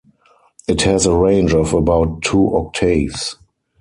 It 0.67 0.81
has 0.81 1.05
a 1.05 1.13
range 1.13 1.53
of 1.53 1.75
about 1.75 2.23
two 2.23 2.55
octaves. 2.55 3.35